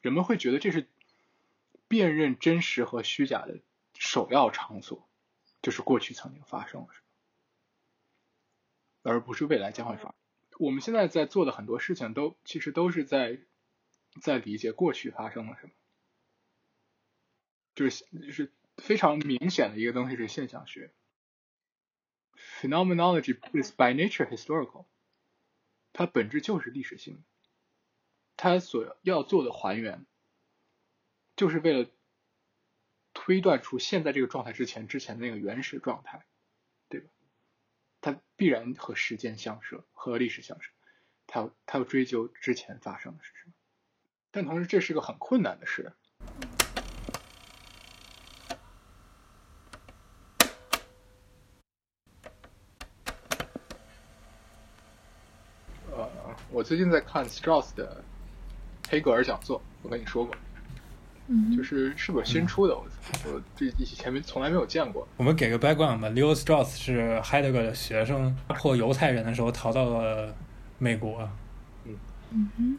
[0.00, 0.88] 人们会觉得这是
[1.88, 3.60] 辨认真实和虚假的
[3.94, 5.08] 首要场所，
[5.62, 7.00] 就是过去曾经发生了什
[9.02, 10.14] 么，而不是未来将会发生。
[10.58, 13.40] 我们现在在做的很多事情都其实都是在
[14.20, 15.72] 在理解过去发生了什么，
[17.74, 20.92] 就是就是非常明显的一个东西是现象学
[22.60, 24.86] ，phenomenology is by nature historical，
[25.92, 27.22] 它本质就是历史性，
[28.42, 30.06] 它所要做的还原，
[31.36, 31.90] 就是为了
[33.12, 36.24] 推断出现在这个状态之前之前那个原始状态。
[36.88, 37.10] 对吧
[38.00, 40.72] 它必然和时间相涉，和历史相涉。
[41.26, 43.52] 它要它要追究之前发生的是什么，
[44.30, 45.92] 但同时这是个很困难的事。
[55.92, 58.02] 呃，我最近在看 Strauss 的
[58.90, 60.34] 黑格尔讲座，我跟你说过。
[61.28, 62.84] 嗯就是是本新出的，我
[63.26, 65.06] 我这以前没从来没有见过。
[65.16, 70.34] 我们给个 background 吧，Leo Strauss 是海德格的学生，压迫犹太人的时候逃到了
[70.78, 71.30] 美国。
[72.32, 72.78] 嗯嗯，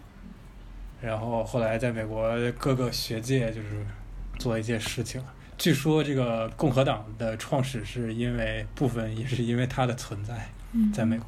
[1.01, 3.85] 然后后来在美国各个学界就是
[4.37, 5.23] 做一些事情。
[5.57, 10.49] 据说这个共和党的创始是因为部分也是因为他的存在，
[10.93, 11.25] 在美国。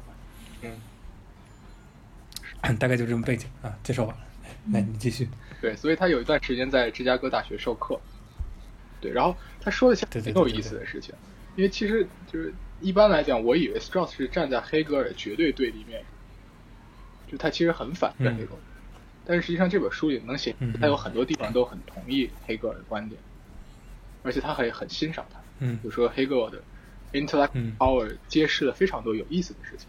[2.60, 4.22] 嗯，大概就这么背景啊，介绍完了，
[4.72, 5.28] 来你继续。
[5.60, 8.00] 对，所以他有一段时间在芝加哥大学授课，
[9.00, 11.14] 对，然后他说了一些很有意思的事情，
[11.56, 16.04] 因为其实就是一般来讲，我以为 Strauss 是站在黑格尔绝对对立面，
[17.30, 23.20] 就他其实很反对黑格尔，嗯，但是实际上这本书里能写，他有很多地方都很同意黑格尔的观点，
[24.22, 26.62] 而且他还很欣赏他，嗯，比如说黑格尔的
[27.12, 29.88] intellectual power 揭示了非常多有意思的事情，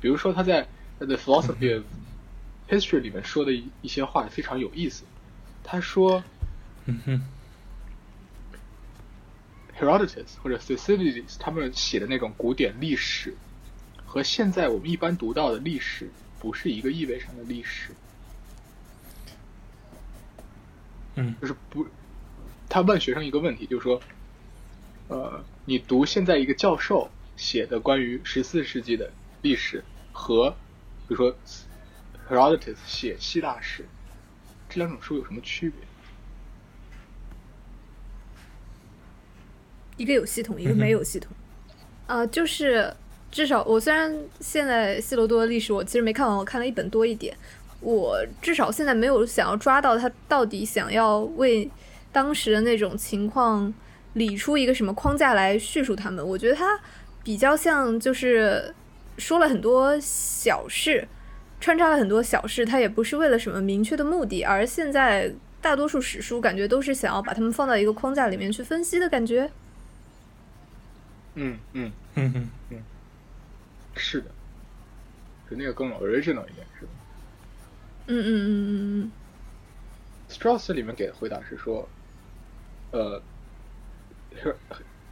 [0.00, 0.66] 比如说他在
[0.98, 1.84] 他的 philosophy of
[2.72, 5.04] history 里面说的一一些话非常有意思。
[5.62, 6.24] 他说
[6.86, 7.22] ：“嗯哼
[9.78, 13.36] ，Herodotus 或者 Thucydides 他们写的那种古典历史，
[14.06, 17.90] 和现在我们一般读到的历史不是一个意味上的历史。
[21.16, 21.86] 嗯，就是不，
[22.70, 24.00] 他问学生一个问题，就是说，
[25.08, 29.12] 呃，你读现在一个教授写的关于十四世纪的
[29.42, 30.50] 历史，和
[31.06, 31.36] 比如说
[32.32, 33.84] Herodotus 写希腊史。”
[34.70, 35.78] 这两种书有什么区别？
[39.98, 41.30] 一个有系统，一个没有系统。
[42.06, 42.96] 啊、 呃，就是
[43.30, 47.36] 至少我虽然现在希罗多的历史我其实没看完，我看了一本多一点。
[47.80, 51.70] 我至少现在没有想要抓到他到底想要为
[52.12, 53.74] 当时的那种情况
[54.14, 56.26] 理出一个什么框架来叙述他们。
[56.26, 56.80] 我觉得他
[57.22, 58.74] 比较像就是
[59.18, 61.06] 说了很多小事。
[61.62, 69.48] 穿插了很多小事，它也不是为了什么明确的目的，而现在大多数史书感觉都是想要把它们放到一个框架里面去分析的感觉。
[71.36, 72.82] 嗯嗯嗯嗯嗯，
[73.94, 74.26] 是的，
[75.48, 76.90] 就那个更 original 一点，是吧？
[78.08, 79.12] 嗯嗯嗯嗯嗯。
[80.28, 81.88] Strauss 里面给的回答是说，
[82.90, 83.22] 呃，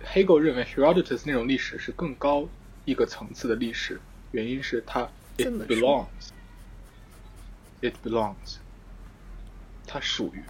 [0.03, 2.49] 黑格尔认为 Herodotus 那种历史是更高
[2.85, 4.01] 一个层次的历史，
[4.33, 6.31] 原因是它 it belongs。
[7.83, 8.57] It belongs，
[9.87, 10.43] 它属于，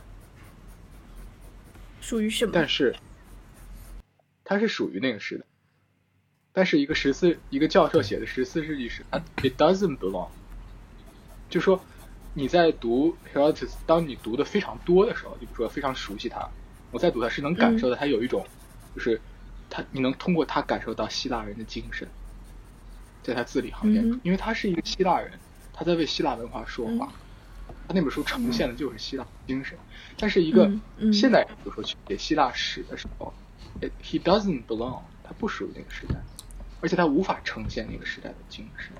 [2.00, 2.50] 属于什么？
[2.52, 2.96] 但是，
[4.44, 5.44] 它是属于那个时代。
[6.52, 10.30] 但是一个十四一个教授写的十四世纪史，它 It doesn't belong。
[11.48, 11.80] 就说
[12.34, 16.50] 你在读 Herodotus，当你读的非常多的时候，就比如说非常熟悉他，
[16.90, 19.20] 我在读他是能感受到他有一种，嗯、就是
[19.70, 22.08] 他你能通过他感受到希腊人的精神，
[23.22, 25.38] 在他字里行间，嗯，因为他是一个希腊人。
[25.72, 27.19] 他在为希腊文化说话，嗯、
[27.90, 29.76] 他那本书呈现的就是希腊精神。
[29.76, 30.70] 嗯、但是一个
[31.12, 33.34] 现代人，比如说去写希腊史的时候，
[33.80, 36.14] 嗯嗯，he doesn't belong，他不属于那个时代，
[36.80, 38.92] 而且他无法呈现那个时代的精神。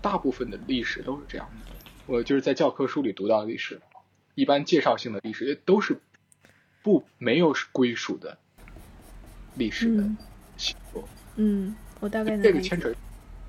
[0.00, 1.72] 大部分的历史都是这样的。
[2.06, 3.80] 我就是在教科书里读到的历史，
[4.36, 6.00] 一般介绍性的历史都是
[6.84, 8.38] 不没有归属的
[9.56, 10.08] 历史的
[10.56, 11.08] 写作。
[11.34, 12.94] 嗯，我大概能这个牵扯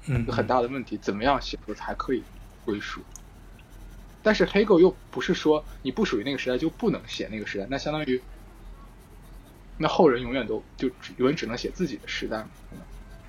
[0.08, 2.24] 嗯很大的问题，怎么样写作才可以？
[2.66, 3.02] 归属，
[4.26, 8.20] 但是黑格尔又不是说你不属于那个时代就不能写那个时代，那相当于，
[9.78, 10.88] 那后人永远都就
[11.18, 12.50] 永远只能写自己的时代嘛？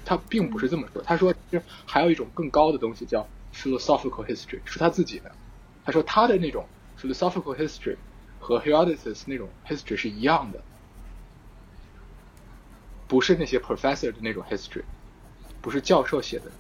[0.07, 5.31] 他并不是这么说，他说就还有一种更高的东西叫 philosophical history，是他自己的。
[5.85, 6.67] 他说他的那种
[6.99, 7.97] philosophical history
[8.41, 10.63] 和 Herodotus 那种 history 是一样的，
[13.07, 14.85] 不是那些 professor 的那种 history，
[15.61, 16.51] 不是教授写的。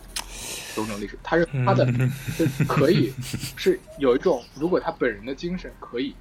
[0.76, 1.86] 种种历史，他是他的，
[2.36, 3.12] 是可以
[3.56, 6.14] 是有一种，如果他本人的精神可以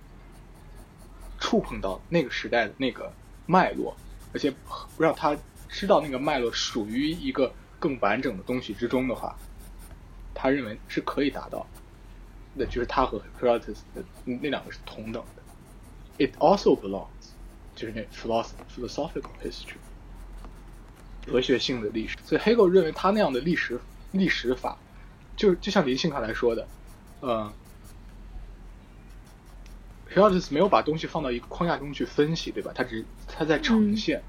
[1.39, 3.13] 触碰到那个时代的那个
[3.45, 3.95] 脉络，
[4.33, 4.53] 而且
[4.97, 5.37] 让他
[5.69, 9.37] 知道那个脉络属于一个更完整的东西之中的话，
[10.33, 11.67] 他认为是可以达到。
[12.57, 16.25] 那就是他和 Herodotus 的那两个是同等的。
[16.25, 17.33] It also belongs，
[17.75, 19.75] 就是那 philosophy philosophical history，
[21.25, 22.15] 哲学性的历史。
[22.23, 23.77] 所以 Hegel 认为他那样的历史
[24.17, 24.77] 历史法，
[25.35, 26.67] 就就像林信刚才说的，
[27.21, 27.51] 呃
[30.13, 32.71] ，Herodotus 没有把东西放到一个框架中去分析，对吧？
[32.73, 34.23] 他只他在呈现、嗯、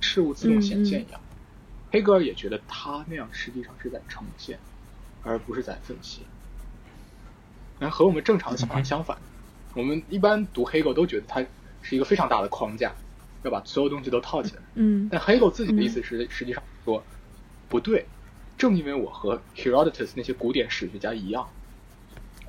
[0.00, 1.20] 事物自动显现一样。
[1.90, 4.58] 黑格尔也觉得他那样实际上是在呈现，
[5.22, 6.22] 而不是在分析。
[7.78, 9.16] 那和我们正常的想法相反，
[9.74, 11.42] 我们一般读黑格尔都觉得他
[11.80, 12.92] 是一个非常大的框架，
[13.44, 14.62] 要把所有东西都套起来。
[14.74, 15.08] 嗯。
[15.10, 17.02] 但黑格尔自己的意思是，实际上说
[17.68, 18.04] 不对，
[18.58, 21.48] 正因为我和 Herodotus 那些古典史学家一样，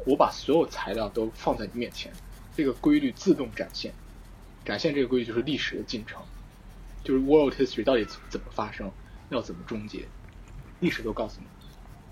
[0.07, 2.11] 我把所有材料都放在你面前，
[2.57, 3.93] 这个规律自动展现，
[4.65, 6.19] 展现这个规律就是历史的进程，
[7.03, 8.91] 就是 world history 到底怎么发生，
[9.29, 10.07] 要怎么终结，
[10.79, 11.47] 历史都告诉你，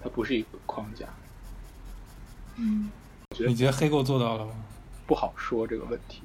[0.04, 1.08] 它不是一个框架。
[2.58, 2.92] 嗯。
[3.40, 4.54] 你觉得黑狗做到了吗？
[5.08, 6.22] 不好说这个问题。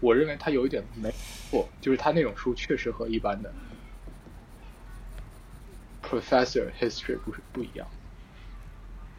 [0.00, 1.10] 我认为他有一点没
[1.50, 3.52] 错，就是他那种书确实和一般的
[6.20, 7.88] professor history 不是不一样，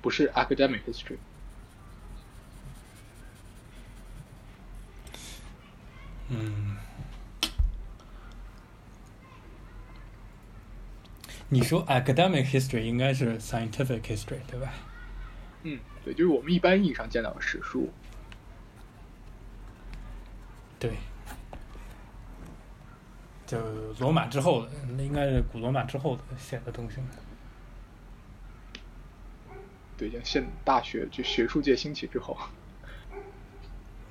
[0.02, 1.18] 不是 academic history。
[6.30, 6.78] 嗯。
[11.50, 14.74] 你说 academic history 应该是 scientific history 对吧？
[15.64, 15.80] 嗯。
[16.04, 17.92] 对，就是我们一般意义上见到的史书。
[20.80, 20.92] 对，
[23.46, 23.58] 就
[24.00, 26.98] 罗马之后的，那应该是古罗马之后的写的东西。
[29.98, 32.38] 对，像现大学就学术界兴起之后。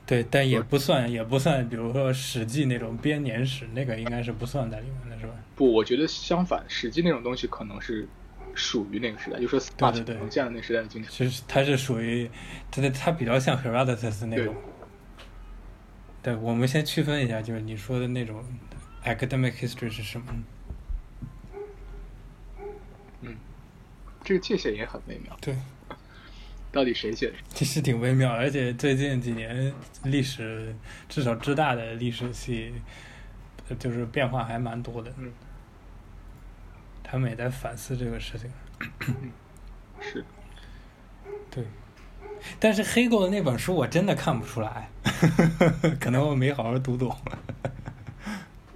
[0.07, 5.33] 对，但也不算，也不算，比如说《史记》那种编年史，那个应该是不算在里面的，是吧？
[5.57, 8.09] 不，我觉得相反，《史记》那种东西可能是。
[8.57, 11.11] 属于那个时代，就说司马迁这样的那个时代的经典。
[11.11, 12.31] 其实它是属于，
[12.71, 14.55] 它的它比较像 Herodotus 那种。
[16.23, 18.45] 对，对，我们先区分一下，就是你说的那种
[19.05, 20.27] academic history 是什么？
[23.23, 23.37] 嗯，
[24.23, 25.37] 这个界限也很微妙。
[25.41, 25.56] 对，
[26.73, 27.35] 到底谁写的？
[27.51, 29.73] 其实挺微妙，而且最近几年
[30.05, 30.75] 历史，
[31.09, 32.73] 至少浙大的历史系，
[33.79, 35.12] 就是变化还蛮多的。
[35.19, 35.33] 嗯。
[37.07, 38.50] 他们也在反思这个事情，
[39.07, 39.31] 嗯
[40.00, 40.25] 是，
[41.49, 41.62] 对，
[42.59, 44.91] 但是黑狗的那本书我真的看不出来，
[46.00, 47.17] 可能我没好好读懂。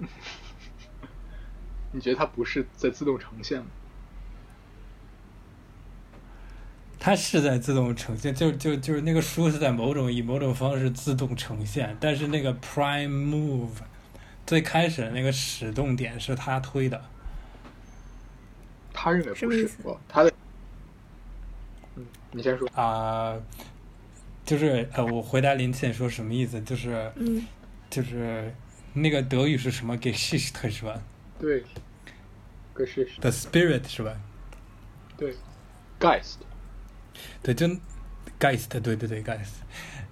[1.92, 3.66] 你觉得它不是在自动呈现吗？
[7.00, 13.68] 它是在自动呈现，就就就是那个书是在某种以某种方式自动呈现，但是那个 prime move
[14.44, 17.00] 最开始的那个始动点是他推的。
[18.92, 19.70] 他认为不是，
[20.08, 20.32] 他的，
[21.94, 23.42] 嗯，你先说啊、呃，
[24.44, 27.46] 就是呃，我回答林倩说什么意思，就是，嗯，
[27.88, 28.52] 就是
[28.94, 31.00] 那个德语是什么？Geschichte 是吧？
[31.38, 31.62] 对
[32.74, 33.20] ，Geschichte。
[33.20, 34.14] The spirit 是吧？
[35.16, 35.34] 对
[36.00, 36.36] ，Geist。
[37.42, 37.66] 对，就
[38.38, 39.62] Geist，对对对，Geist。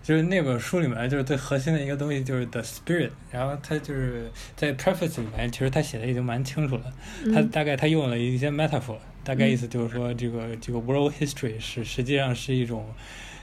[0.02, 3.10] 就是那本书里面，就是最核心的一个东西，就是 the spirit。
[3.32, 6.92] 然后他就是在 preface 里面，其实他写的已经蛮清楚了。
[7.34, 12.94] 他大概他用了一些 metaphor，大概意思就是说，这个这个 world history 是实际上是一种，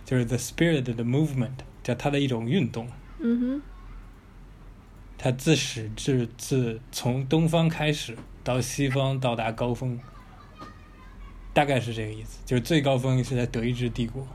[0.05, 1.51] 就是 the spirit 的 movement，
[1.83, 2.87] 叫它的一种运动。
[3.19, 3.61] 嗯哼。
[5.23, 9.97] 它自始至自从东方开始到西方到达高峰，
[11.53, 12.39] 大概是这个意思。
[12.45, 14.27] 就是最高峰是在德意志帝国。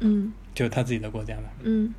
[0.00, 0.32] 嗯。
[0.52, 1.94] 就他自己的国家嘛，嗯，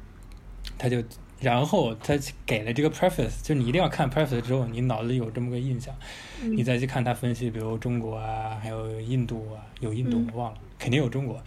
[0.77, 1.01] 他就
[1.39, 5.95] 然后他给了这个 preface，就是你一定要看 preface 之后，你脑子里有这么个印象，
[6.41, 11.39] 嗯，你再去看他分析，比如中国啊，还有印度啊，有印度我忘了，嗯，肯定有中国，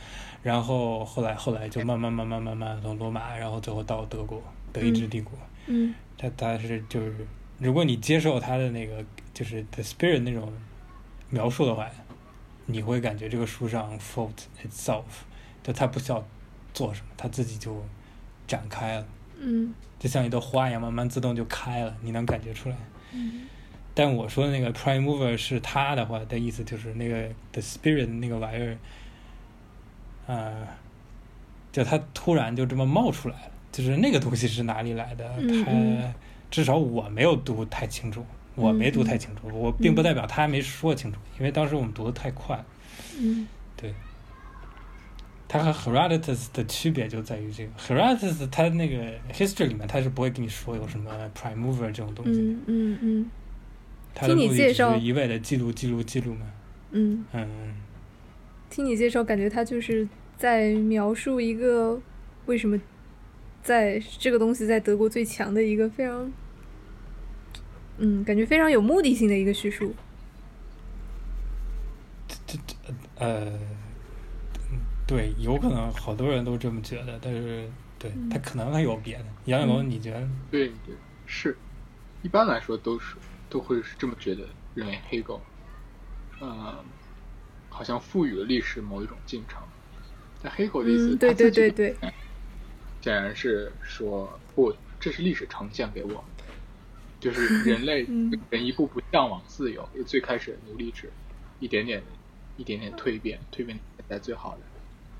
[0.43, 4.41] 然后后来后来就慢慢慢慢慢慢从罗马，然后最后到德国，
[4.73, 5.33] 德意志帝国，
[5.67, 7.27] 嗯，他他是就是，
[7.59, 10.53] 如果你接受他的那个就是 the spirit 那种
[11.31, 11.89] 描述的话，
[12.67, 15.05] 你会感觉这个书上 fault itself，
[15.63, 16.23] 就他不需要。
[16.73, 17.85] 做什么，它自己就
[18.47, 19.07] 展开了，
[19.41, 22.77] 嗯，就像一朵花一样，慢慢自动就开了，你能感觉出来。
[23.13, 23.49] 嗯，
[23.93, 28.73] 但我说的那个 prime mover 是他的话的意思，就是那个 the spirit 那个玩意儿，
[30.29, 30.69] 啊、呃，
[31.73, 35.31] 就他突然就这么冒出来了，就是那个东西是哪里来的？
[35.39, 36.15] 嗯、他
[36.51, 38.25] 至少我没有读太清楚，
[38.55, 42.63] 我没读太清楚，我并不代表他没说清楚，因为当时我们读的太快。
[43.19, 43.47] 嗯，
[43.77, 43.95] 对。
[45.53, 52.41] 它和 Herodotus 的区别就在于这个 Herodotus 它那个 history 里面，他是不会跟你说有什么 prime mover 这种东西。
[52.41, 53.31] 嗯嗯嗯。
[54.15, 56.47] 他的目的只是一味的记录记录记录嘛。
[56.93, 57.25] 嗯。
[57.33, 57.75] 嗯。
[58.69, 62.01] 听你介绍，感觉他就是在描述一个
[62.47, 62.79] 为什么
[63.63, 66.33] 在这个东西在德国最强的一个非常，
[67.99, 69.95] 嗯，感觉非常有目的性的一个叙述。
[72.47, 73.59] 这这呃。
[75.07, 79.25] 对，有可能好多人都这么觉得，但是对他可能还有别的。
[79.47, 80.29] 杨永龙，你觉得？
[80.53, 80.95] 对对，
[81.27, 81.57] 是，
[82.23, 83.17] 一般来说都是
[83.49, 85.43] 都会是这么觉得，认为黑狗，
[86.41, 86.77] 嗯，
[87.69, 89.61] 好像赋予了历史某一种进程。
[90.41, 91.97] 但黑狗的意思，嗯、对对对对，
[93.03, 96.23] 显然是说不，这是历史呈现给我，
[97.19, 98.07] 就是人类
[98.51, 101.11] 人一步步向往自由，嗯、最开始的奴隶制，
[101.59, 102.03] 一点点
[102.57, 104.63] 一点点蜕变，蜕变现在最好的。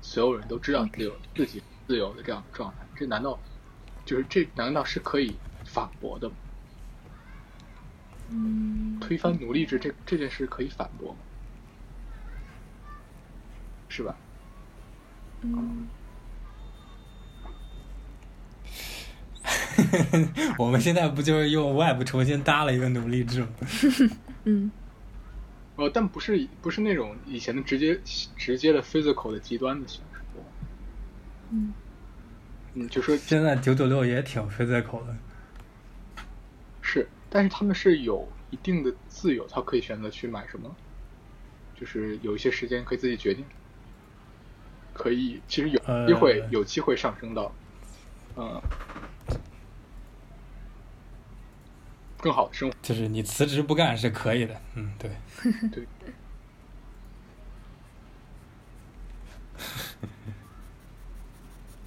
[0.01, 3.39] 所有人都知道自由，自己自由的这样的状态，这难道
[4.05, 5.35] 就是这难道是可以
[5.65, 6.35] 反驳的吗？
[8.29, 11.17] 嗯，推翻奴隶制这这件事可以反驳吗？
[13.89, 14.15] 是吧？
[15.41, 15.87] 嗯。
[20.57, 23.47] 我们现在不就是用 Web 重新搭了一个奴隶制吗？
[24.45, 24.71] 嗯。
[25.77, 27.99] 哦，但不是不是那种以前的直接
[28.37, 30.19] 直接的 physical 的极端的形式。
[31.49, 31.73] 嗯，
[32.75, 35.15] 嗯，就说现在九九六也挺 physical 的。
[36.81, 40.75] 是，但是他们是有一定的自由，他可以选择去买什么，
[41.79, 43.43] 就是有一些时间可以自己决定，
[44.93, 47.51] 可以其实有机会、呃、有机会上升到，
[48.35, 48.61] 呃。
[52.21, 55.11] 更好的生活，就是你辞职不干是可以的，嗯，对，
[55.71, 55.85] 对，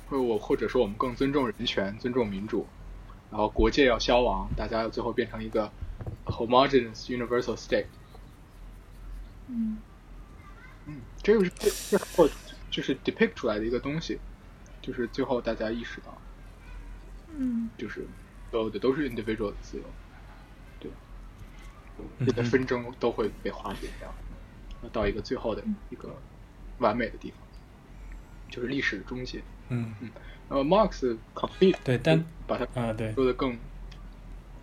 [0.09, 2.67] 或我或者说我们更尊重人权，尊重民主，
[3.31, 5.71] 然后国界要消亡，大家要最后变成一个
[6.27, 7.87] homogeneous universal state。
[9.47, 9.79] 嗯，
[10.87, 12.29] 嗯，这个是最后
[12.71, 14.19] 就是 depict 出来的一个东西，
[14.83, 16.19] 就是最后大家意识到，
[17.37, 18.07] 嗯，就是
[18.51, 19.85] 所有的都是 individual 的自由。
[22.27, 24.13] 这些纷争都会被化解掉，
[24.93, 26.15] 到一个最后的一个
[26.79, 27.39] 完美的地方，
[28.49, 29.43] 就是历史的终结。
[29.69, 30.11] 嗯嗯。
[30.49, 33.57] 呃，Marx complete 对，但把它啊对说的更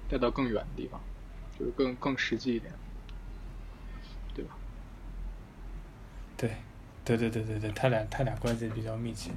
[0.07, 1.01] 带到更远的地方，
[1.57, 2.71] 就是更更实际一点，
[4.35, 4.55] 对吧？
[6.37, 6.51] 对，
[7.03, 9.31] 对对对对对，他俩他俩关系比较密切。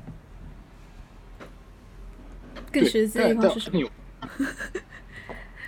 [2.70, 3.90] 更实际的地方是什么？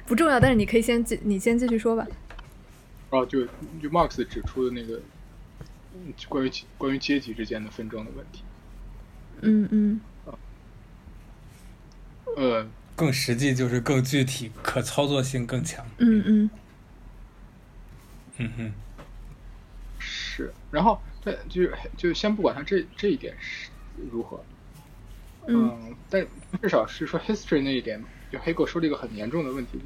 [0.06, 2.06] 不重要，但是你可以先继，你先继续说吧。
[3.10, 3.44] 哦，就
[3.82, 5.00] 就 Marx 指出的那个
[6.28, 8.42] 关于关于阶级之间的纷争的问题。
[9.42, 10.00] 嗯嗯。
[12.36, 15.84] 呃，更实际就是更具体，可操作性更强。
[15.98, 16.50] 嗯嗯。
[18.38, 18.72] 嗯哼。
[19.98, 21.62] 是，然后但就
[21.96, 23.70] 就先不管他这这一点是
[24.10, 24.44] 如何。
[25.46, 25.68] 嗯。
[25.70, 26.26] 嗯，但
[26.62, 28.02] 至少是说 history 那一点。
[28.36, 29.78] 就黑狗说了一个很严重的问题，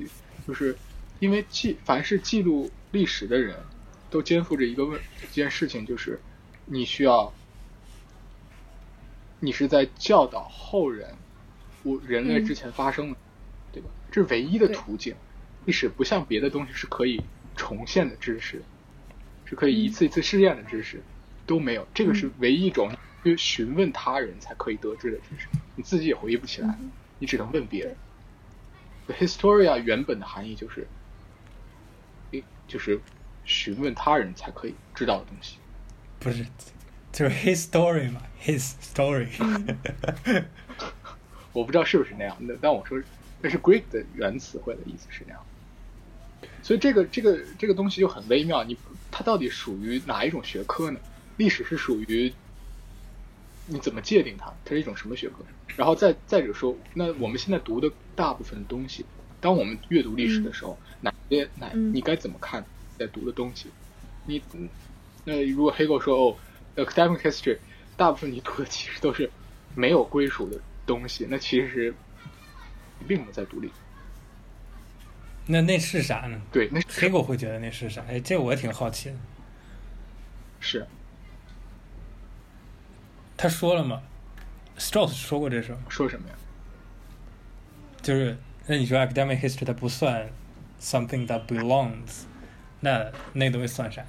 [0.46, 0.76] 就是
[1.18, 3.56] 因为记凡是记录历史的人，
[4.10, 6.20] 都肩负着一个问一件事情，就是
[6.66, 7.32] 你需要，
[9.38, 11.14] 你是在教导后人，
[11.82, 13.16] 我人类之前发生的，嗯、
[13.72, 13.88] 对吧？
[14.10, 15.14] 这是唯一的途径。
[15.66, 17.22] 历史不像别的东西是可以
[17.54, 18.62] 重现的知识，
[19.44, 21.02] 是可以一次一次试验的知识，嗯、
[21.46, 21.86] 都没有。
[21.92, 22.90] 这个是唯一一种，
[23.22, 27.94] 就询问他人才可以得知的知识，你自己也回忆不起来，嗯、你只能问别人。
[29.18, 30.86] Historia 原本的含义就是，
[32.32, 33.00] 诶，就是
[33.44, 35.56] 询问他人才可以知道的东西。
[36.18, 36.46] 不是，
[37.12, 39.28] 就是 his story 嘛，his story。
[41.52, 43.02] 我不知道是不是那样的，但我说
[43.42, 45.44] 那是 Greek 的原词汇的意思是那样。
[46.62, 48.76] 所以这个这个这个东西就很微妙，你
[49.10, 51.00] 它到底属于哪一种学科呢？
[51.38, 52.32] 历史是属于
[53.70, 54.52] 你怎么界定它？
[54.64, 55.36] 它是一种什么学科？
[55.76, 59.06] 然后再再者说，那我们现在读的大部分东西，
[59.40, 62.64] 当我们阅读历史的时候，嗯、哪些哪你该怎么看
[62.98, 63.68] 在读的东西？
[64.26, 64.42] 你
[65.24, 66.36] 那如果黑狗说哦
[66.76, 67.56] ，academic history，
[67.96, 69.30] 大部分你读的其实都是
[69.74, 71.94] 没有归属的东西，那其实
[73.06, 73.74] 并不在读历史。
[75.46, 76.42] 那那是啥呢？
[76.52, 78.02] 对，那黑狗会觉得那是啥？
[78.08, 79.16] 哎，这我也挺好奇的。
[80.58, 80.86] 是。
[83.42, 84.02] 他说了吗
[84.76, 86.34] ？Strauss 说过这事，说什么呀？
[88.02, 90.28] 就是那你说 academic history 它不算
[90.78, 92.24] something that belongs，
[92.80, 94.04] 那那东西算啥？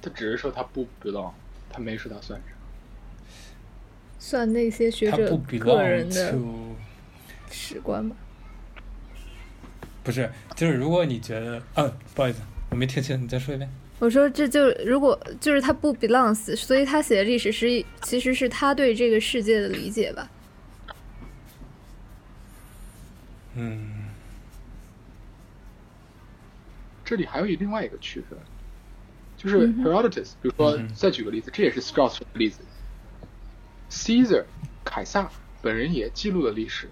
[0.00, 1.32] 他只是说他不 belong，
[1.68, 2.46] 他没说他算啥。
[4.18, 6.34] 算那些学者个人的
[7.50, 8.16] 史观吗。
[10.02, 13.70] 不是，就是如果你觉得，嗯，不好意思，我没听清，你再说一遍。
[13.98, 20.30] 我说这就如果就是他不 belongs，所以他写的历史是其实是他对这个世界的理解吧。
[23.54, 23.94] 嗯。
[27.04, 28.38] 这里还有一另外一个区分，
[29.34, 32.60] 就是 Herodotus，比如说再举个例子，这也是 Strauss 的例子。
[33.90, 34.44] Caesar，
[34.84, 35.30] 凯撒
[35.62, 36.90] 本人也记录了历史，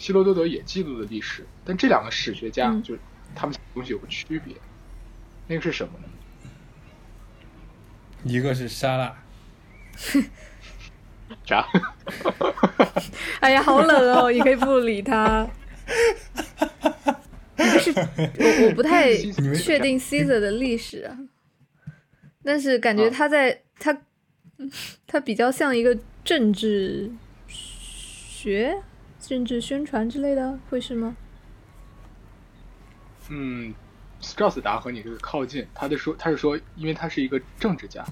[0.00, 2.98] 希罗多德也记录了历史，但这两个史学家就
[3.36, 4.56] 他们东西有个区别，
[5.46, 6.08] 那个是什么呢？
[8.24, 9.16] 一个是沙拉。
[11.44, 11.66] 啥？
[13.40, 14.30] 哎呀，好冷哦！
[14.32, 15.46] 你可以不理他。
[17.56, 19.14] 不是，我我不太
[19.54, 21.18] 确定 Caesar 的历史啊，
[22.42, 23.96] 但是感觉他在他
[25.06, 27.10] 他比较像一个政治
[27.46, 28.82] 学、
[29.20, 31.16] 政治宣传之类的，会是吗？
[33.28, 33.74] 嗯
[34.24, 38.04] ，Strauss 答和你这个靠近，他的说他是说，因为他是一个政治家，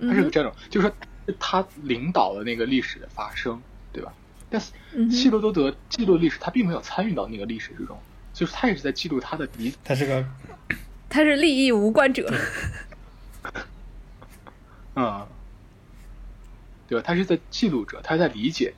[0.00, 0.94] 他是个这种，嗯、就是说
[1.38, 3.60] 他领导了那个历史的发生，
[3.92, 4.14] 对吧？
[4.48, 4.72] 但是
[5.10, 7.98] 希罗多德记录历史，他并没有参与到那个历史之中。
[8.32, 10.26] 就是他也是在记录他的理，他是个，
[11.08, 12.28] 他是利益无关者，
[14.96, 15.24] 嗯，
[16.88, 17.04] 对吧？
[17.06, 18.74] 他是在记录者，他是在理解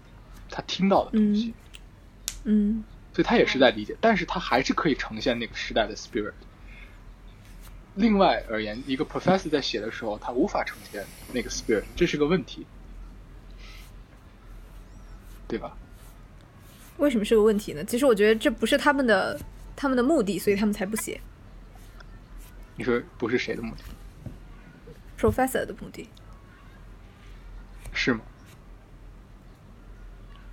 [0.51, 1.55] 他听到的东西，
[2.45, 2.85] 嗯，
[3.17, 6.35] 所以他也是在理解，但是他还是可以呈现那个时代的 spirit。
[7.95, 12.67] 另外而言，一个 professor 在写的时候，他无法呈现那个 spirit，这是个问题，
[15.49, 15.75] 对吧？
[16.99, 17.83] 为什么是个问题呢？
[17.87, 19.41] 其实我觉得这不是他们的
[19.75, 21.19] 他们的目的，所以他们才不写。
[22.77, 23.83] 你说不是谁的目的
[25.19, 26.07] ？Professor 的目的。
[27.95, 28.21] 是吗？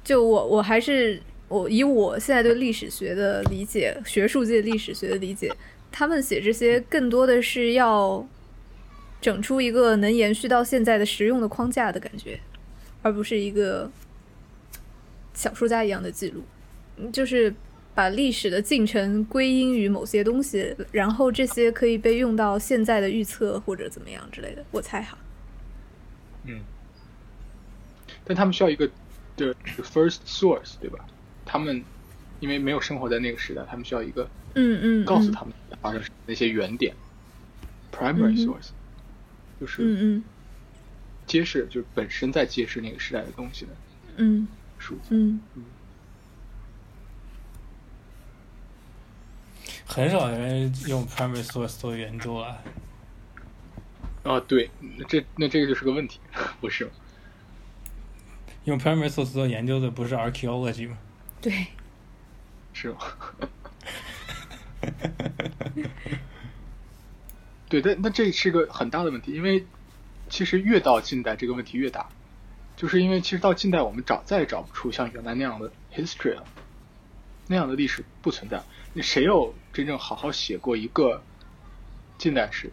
[0.02, 1.22] 就我我还是
[1.54, 5.54] 我以我现在对历史学的理解，学术界历史学的理解，
[5.92, 8.28] 他们写这些更多的是要
[9.22, 12.40] 整出一个能延续到现在的实用的框架的感觉，
[13.02, 13.92] 而不是一个。
[15.36, 16.44] 小说家一样的记录，
[17.12, 17.52] 就是
[17.96, 24.64] 把历史的进程归因于某些东西，然后这些可以被用到现在的预测或者怎么样之类的。
[24.70, 25.18] 我猜哈。
[26.46, 26.60] 嗯。
[28.24, 28.88] 但他们需要一个
[29.36, 31.04] 的 first source，对吧？
[31.46, 31.84] 他们
[32.40, 36.96] 因为没有生活在那个时代，他们需要一个嗯嗯，告诉他们发生那些原点
[37.92, 38.70] ，primary source，
[39.60, 40.24] 就是嗯嗯，
[41.26, 43.72] 揭示就是本身在揭示那个时代的东西的。
[44.18, 44.48] 嗯。
[45.12, 45.40] 嗯，
[49.86, 52.62] 很少有人用 primary source 做研究了。
[54.24, 56.20] 啊，对，那这那这个就是个问题，
[56.60, 56.92] 不是？
[58.66, 60.98] 用 primary source 做研究的不是 archaeology 吗？
[61.44, 61.68] 对，
[62.72, 62.98] 是吗？
[67.68, 69.66] 对，但那这是个很大的问题，因为
[70.30, 72.08] 其实越到近代，这个问题越大。
[72.78, 76.46] 就是因为其实到近代，我们找再也找不出像原来那样的 history 了，
[77.48, 78.64] 那样的历史不存在。
[78.94, 81.22] 那谁有真正好好写过一个
[82.18, 82.72] 近代史，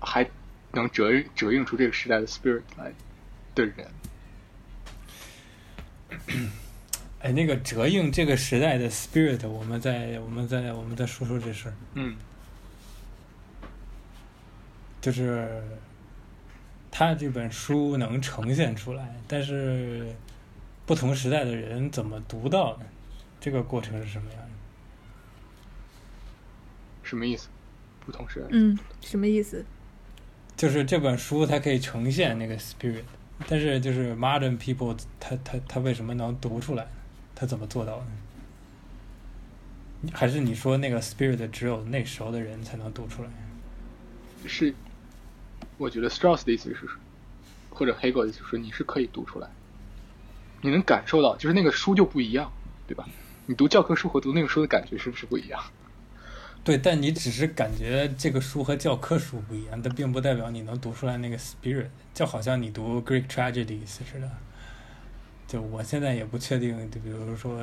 [0.00, 0.30] 还
[0.72, 2.94] 能折折映出这个时代的 spirit 来
[3.54, 3.86] 的人？
[7.20, 11.74] 哎，那个折映这个时代的 spirit，我们再我们再我们再说说这事儿。
[11.94, 12.16] 嗯，
[15.00, 15.62] 就是。
[16.98, 20.06] 他这本书能呈现出来，但是
[20.86, 22.86] 不同时代的人怎么读到呢？
[23.38, 24.48] 这个过程是什么样的？
[27.02, 27.48] 什么意思？
[28.00, 28.46] 不同时代？
[28.50, 29.62] 嗯，什么意思？
[30.56, 33.04] 就是这本书它可以呈现那个 spirit，
[33.46, 36.88] 但是就是 modern people，他他他为什么能读出来？
[37.36, 38.06] 他怎么做到的？
[40.12, 43.28] 还是你说那个 spirit 只有那时候的人才能读出来？
[44.48, 44.74] 是。
[45.78, 46.88] 我觉得 Strauss 的意思是，
[47.68, 49.46] 或者 Hegel 的意思是说，你是可以读出来，
[50.62, 52.50] 你能感受到，就是那个书就不一样，
[52.86, 53.06] 对吧？
[53.44, 55.62] 你读教科书和读那个书的感觉是不是不一样？
[56.64, 64.30] 对，但你只是感觉这个书和教科书不一样，但并不代表你能读出来那个 spirit，就好像你读 Greek tragedies 似的。
[65.46, 67.62] 就我现在也不确定，就比如说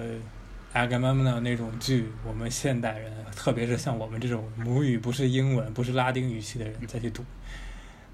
[0.71, 7.23] 阿伽门农那种剧，我们现代人，特别是像我们这种母语不是英文、不是拉丁语系的人再去读。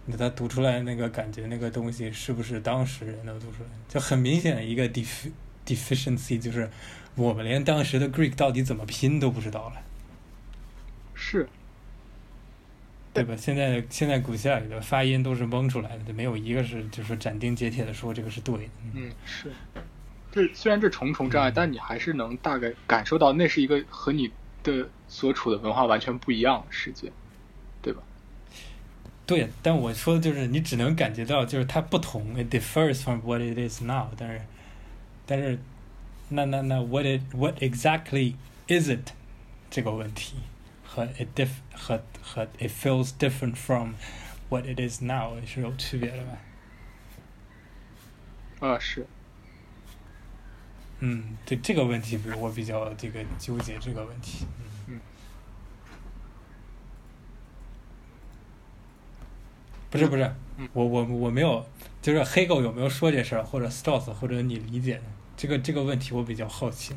[0.05, 3.69] 那他读出来那个感觉，那个东西是不是当时人能读出来？
[3.87, 5.29] 就很明显的一个 def
[5.65, 6.67] deficiency，就是
[7.15, 9.75] 我们连当时的 Greek 到底怎么拼都不知道了。
[11.13, 11.47] 是，
[13.13, 13.35] 对吧？
[13.35, 18.71] 现在现在古希腊语的发音都是蒙出来的，就没有一个是就是斩钉截铁的说这个是对的。
[18.93, 19.51] 嗯，是。
[20.31, 24.29] 这虽然这重重障碍，但你还是能大概感受到那是一个和你
[24.61, 27.11] 的所处的文化完全不一样的世界，
[27.81, 28.01] 对吧？
[29.25, 34.27] 对，但我说的就是你只能感觉到就是它不同，it differs from what it is now 但。
[34.27, 34.41] 但是，
[35.25, 35.59] 但是，
[36.29, 38.33] 那那那 what it what exactly
[38.67, 39.11] is it
[39.71, 40.35] 这个问题
[40.91, 43.93] 和 it diff 和和 it feels different from
[44.49, 46.37] what it is now 是有区别的吧？
[48.67, 49.05] 啊，是。
[51.01, 54.47] 嗯，对这个问题，比我比较这个纠结这个问题。
[54.57, 54.99] 嗯嗯。
[59.91, 61.65] 不是不是，嗯、我我我没有，
[62.01, 65.03] 就是黑狗有没有说这事儿，或者 Stotts 或者你理解的
[65.37, 66.95] 这个这个问题，我比较好奇。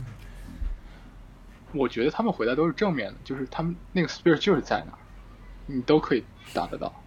[1.74, 4.98] 我觉得他们回答都是正面的，就是他们那个 spirit 就是在那儿，
[5.66, 7.02] 你都可以达得到。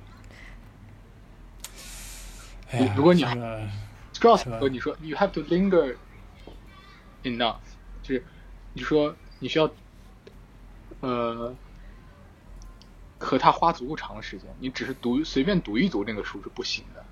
[2.72, 3.68] 哎，如果你这个
[4.14, 5.96] Stotts 和你说 you have to linger。
[7.24, 7.58] enough，
[8.04, 8.24] 就是
[8.74, 9.68] 你说你需要，
[11.00, 11.56] 呃，
[13.18, 17.04] 和他花足够长的时间，你只是读随便读一读那个书是不行的。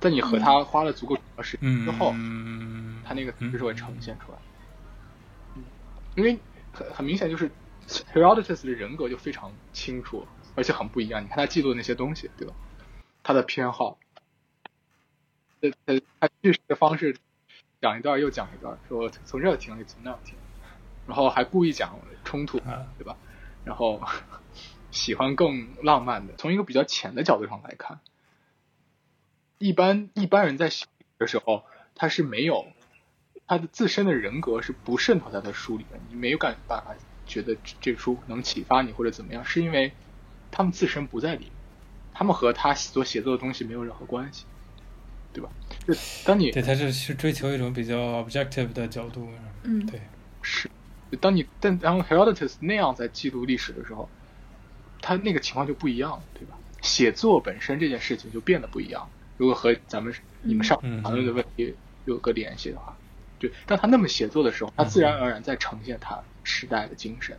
[0.00, 4.38] 但你和他花了足够长的时间之后，嗯、他那个就是会呈现出来。
[4.38, 4.57] 嗯、
[6.14, 6.38] 因为
[6.72, 7.50] 很很明显就是
[7.86, 11.22] Herodotus 的人格就非常清楚，而且很不一样。
[11.22, 12.54] 你看他记录的那些东西，对吧？
[13.22, 13.98] 他的偏好，
[15.60, 17.16] 呃呃，他叙事的方式。
[17.80, 20.36] 讲一段又讲一段，说从这儿听，从那儿听，
[21.06, 23.16] 然后还故意讲冲突，对吧？
[23.64, 24.02] 然后
[24.90, 26.34] 喜欢更浪漫的。
[26.34, 28.00] 从一个比较浅的角度上来看，
[29.58, 30.86] 一般一般人在写
[31.18, 32.66] 的时候，他是没有
[33.48, 36.94] 他的自身的人格是不渗透在他的书里面，你没有感办法
[37.26, 39.90] 觉得这书能启发你或者怎么样，是因为
[40.52, 41.50] 他们自身不在里面，
[42.14, 44.44] 他们和他所写作的东西没有任何关系。
[45.30, 45.50] 对吧？
[45.86, 49.28] 就当你对，他是去追求一种比较 objective 的角度。
[49.62, 50.00] 嗯，对，
[50.40, 50.70] 是。
[51.20, 54.08] 当你但然后 Herodotus 那样在记录历史的时候，
[55.02, 56.56] 他那个情况就不一样，对吧？
[56.80, 59.08] 写作本身这件事情就变得不一样。
[59.36, 61.74] 如果和咱们你们上讨论的问题
[62.06, 62.96] 有个联系的话，
[63.38, 63.50] 对。
[63.66, 67.36] 当他那么写作的时候，他自然而然在呈现他时代的精神。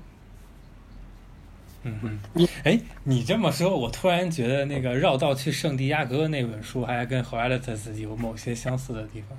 [1.83, 9.37] 嗯嗯，哎，你这么说，我突然觉得那个绕道去圣地亚哥那本书还跟 Herodotus 有某些相似的地方。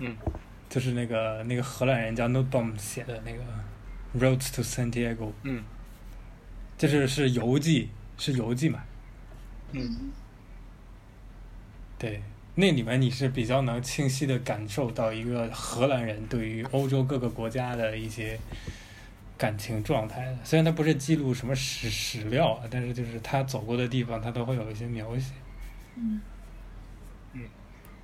[0.00, 0.14] 嗯，
[0.68, 3.42] 就是那个那个荷兰人叫 Nootbaar 写的那个
[4.18, 5.32] Road to San Diego。
[5.44, 5.64] 嗯，
[6.76, 8.80] 就是是游记，是游记嘛。
[9.72, 10.10] 嗯，
[11.98, 12.22] 对，
[12.58, 18.38] 那里面你是比较能清晰的感受到一个荷兰人对于欧洲各个国家的一些。
[19.38, 25.32] 感情状态的，虽然他不是记录什么史史料啊，但是就是他走过的地方，他都会有一些描写。
[25.94, 26.20] 嗯，
[27.34, 27.42] 嗯，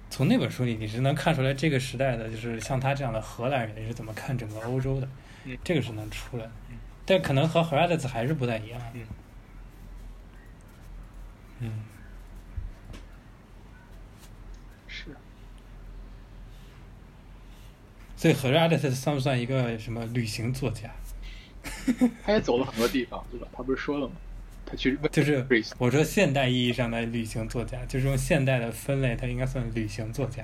[0.09, 5.09] 从那本书里，你是能看出来这个时代的，就是像他这样的荷兰人是怎么看整个欧洲的，
[5.43, 6.53] 嗯，这个是能出来的。
[7.05, 8.81] 但可能和 Herodotus 还是不太一样。
[8.95, 9.03] 嗯，
[11.59, 11.73] 嗯，
[14.87, 15.07] 是。
[18.25, 20.91] 所以 Herodotus 算不算一个什么旅行作家？
[22.23, 23.47] 他也走了很多地方，对吧？
[23.53, 24.15] 他不是说了吗？
[24.65, 30.43] 他去就是我说现代意义上的旅行作家，就是用现代的分类，他应该算旅行作家。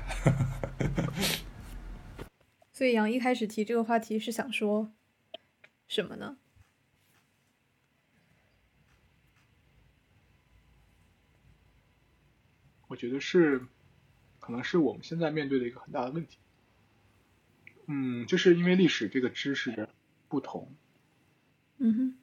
[2.70, 4.92] 所以杨一开始提这个话题是想说
[5.88, 6.36] 什么呢？
[12.88, 13.58] 我觉得是，
[14.38, 16.36] 可能是我们现在面对的一个很大的问题。
[17.92, 19.88] 嗯，就是因为历史这个知识的
[20.28, 20.72] 不同。
[21.78, 22.14] 嗯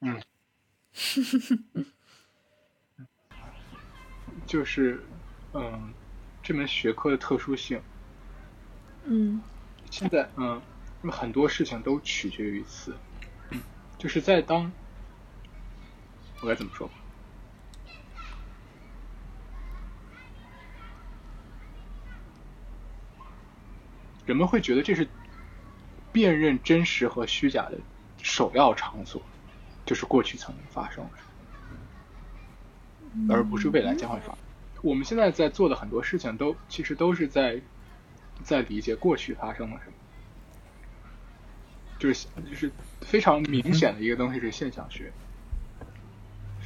[0.00, 0.20] 哼，
[1.72, 1.86] 嗯，
[4.46, 5.02] 就是，
[5.54, 5.94] 嗯，
[6.42, 7.80] 这门学科的特殊性，
[9.06, 9.40] 嗯，
[9.90, 10.60] 现在，嗯，
[11.00, 12.94] 那么很多事情都取决于此，
[13.52, 13.62] 嗯，
[13.96, 14.70] 就是在当，
[16.42, 16.90] 我该怎么说？
[24.30, 25.08] 人们会觉得这是
[26.12, 27.76] 辨认真实和虚假的。
[28.22, 29.20] 首要场所
[29.86, 31.02] 就是过去曾经发生
[33.26, 34.36] 的，而不是未来将会发生。
[34.82, 37.60] 我们现在在做的很多事情都其实都是在
[38.44, 39.94] 在理解过去发生了什么，
[41.98, 45.10] 就是就是非常明显的一个东西是现象学。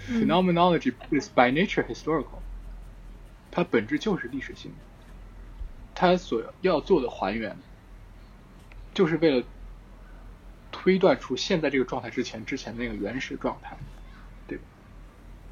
[0.08, 2.40] Phenomenology is by nature historical，
[3.50, 4.78] 它本质就是历史性的，
[5.94, 7.56] 他所要做的还原
[8.92, 9.46] 就是为了。
[10.76, 13.76] 推断出现在这个状态之前之前那个原始状态，
[14.48, 14.64] 对吧？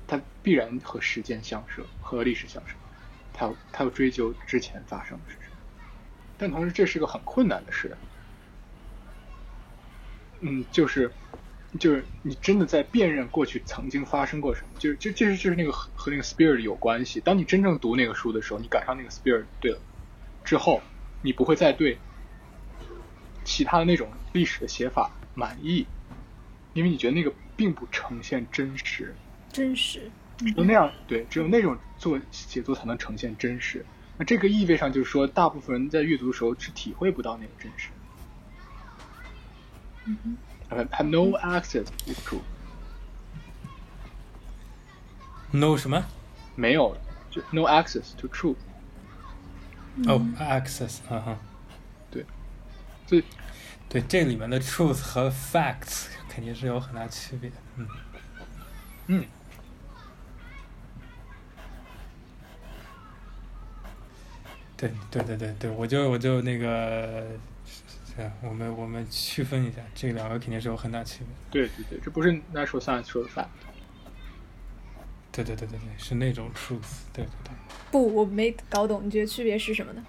[0.08, 2.74] 它必然和时间相涉，和历史相涉，
[3.32, 5.48] 他要他要追究之前发生的事情。
[6.36, 7.96] 但同时，这是个很困难的事。
[10.40, 11.10] 嗯，就是，
[11.78, 17.20] 就是你真的在辨认过去曾经发生过什么，就是就这是就是那个和和那个 spirit 有关系。
[17.20, 19.78] 当你真正读那个书的时候，你赶上那个 spirit 对了
[20.44, 20.80] 之后，
[21.22, 21.98] 你不会再对
[23.44, 25.86] 其他的那种历史的写法满意，
[26.74, 29.14] 因为你觉得那个并不呈现真实。
[29.52, 30.10] 真实。
[30.38, 33.84] 只有那样，对，只有那种做写作才能呈现真实。
[34.18, 37.90] 那这个意味上就是说，大部分人在阅读的时候是体会不到那个真实。
[40.06, 40.36] 嗯哼。
[40.70, 42.40] Have no access to truth.
[45.50, 46.02] No 什么？
[46.56, 46.96] 没有，
[47.30, 48.56] 就 no access to truth。
[50.06, 51.38] 哦，access，啊哈。
[52.10, 52.24] 对。
[53.88, 57.50] 对这里面的 truth 和 facts 肯定是有很大区别。
[57.76, 57.86] 嗯。
[59.08, 59.24] 嗯。
[64.76, 67.26] 对对对对对，我就我就那个，
[68.40, 71.28] 我们我们区分一下，这两个肯定是有很大区别。
[71.50, 73.46] 对对对，这不是 natural science 说的 fact。
[75.32, 77.00] 对对对对对，是那种 truth。
[77.12, 77.52] 对对对。
[77.90, 80.04] 不，我没搞懂，你觉得区别是什么呢？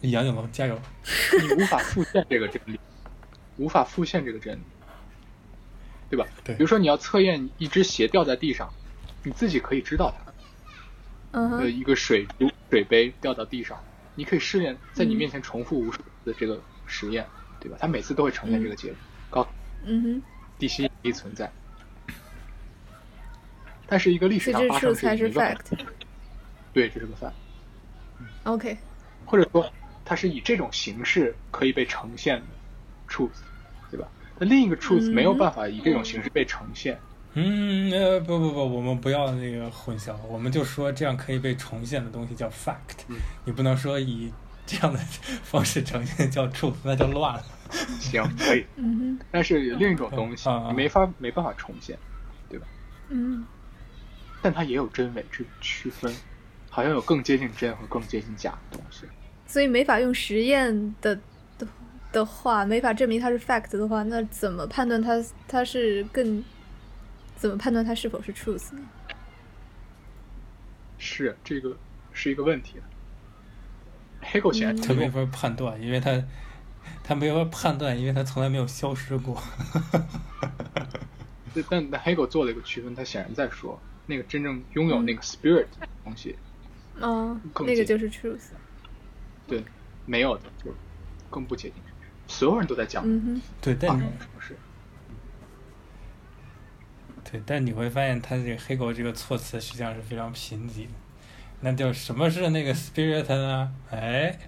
[0.00, 0.78] 你杨九龙，加油！
[1.40, 2.78] 你无法复现这个真理，
[3.56, 4.60] 无法复现这个真理，
[6.10, 6.26] 对吧？
[6.44, 6.56] 对。
[6.56, 8.68] 比如说，你要测验一只鞋掉在地上，
[9.22, 10.12] 你自己可以知道
[11.32, 11.38] 它。
[11.40, 13.82] 呃，一个水珠水杯掉到地上，
[14.16, 17.78] 你可以试验在你面前重复无数次这个实验，嗯、对吧？
[17.80, 18.96] 它每次都会呈现这个结果，
[19.30, 19.48] 高，
[19.84, 20.22] 嗯哼，
[20.58, 21.50] 地心引力存在。
[23.92, 25.76] 但是一个历史上发生的事情，
[26.72, 27.32] 对，这是个 fact。
[28.44, 28.78] OK，
[29.26, 29.70] 或者说
[30.02, 32.46] 它是以这种形式可以被呈现的
[33.06, 33.28] truth，
[33.90, 34.08] 对吧？
[34.38, 36.98] 那另一个 truth 没有办法以这种形式被呈现。
[37.34, 44.32] 嗯嗯，呃，不不不，我们不要那个混淆，我们就说这样可以被重现的东西叫 fact，嗯，你不能说以
[44.64, 44.98] 这样的
[45.42, 47.44] 方式呈现叫 truth，那就乱了。
[48.00, 48.64] 行，可以。
[48.76, 49.26] 嗯哼。
[49.30, 51.98] 但是有另一种东西，嗯、你没法没办法重现，
[52.48, 52.66] 对吧？
[53.10, 53.44] 嗯。
[54.42, 56.12] 但它也有真伪之区分，
[56.68, 59.06] 好像有更接近真和更接近假的东西。
[59.46, 61.14] 所以没法用实验的
[61.56, 61.66] 的
[62.12, 66.44] 的话，没法证明它是 fact 的话，那怎么判断它它是更？
[67.34, 68.80] 怎么判断它是否是 truth 呢？
[70.96, 71.76] 是这个
[72.12, 72.74] 是一个问题。
[74.20, 76.22] 黑狗显然他没法判断，因为他
[77.02, 79.42] 他没法判断，因为他从来没有消失过。
[81.68, 83.76] 但但黑狗做了一个区分，他显然在说
[84.12, 86.36] 那个真正拥有那个 spirit 的东西，
[87.00, 88.50] 嗯，那个就是 truth。
[89.46, 89.64] 对，
[90.04, 90.70] 没有的就
[91.30, 91.78] 更不接近。
[92.26, 94.54] 所有人都在讲，嗯、对，但是。
[97.24, 100.90] 对，但你会发现，他这个黑狗这个措辞实际上是非常贫瘠的。
[101.60, 103.72] 那就什么是那个 spirit 呢？
[103.90, 104.38] 哎，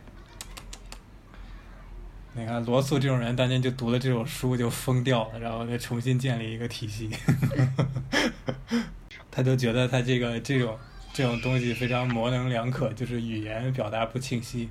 [2.34, 7.08] 你看罗素这种人，当年就读了这种书就疯掉了，然后再重新建立一个体系。
[9.34, 10.78] 他就觉得他这个这种
[11.12, 14.68] 这种东西非常模棱两可，就是语言表达不清晰。